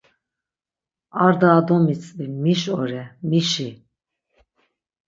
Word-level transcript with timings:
Ar 1.23 1.33
daha 1.41 1.59
domitzvi 1.67 2.25
miş 2.43 2.61
ore 2.79 3.03
mişi! 3.29 3.69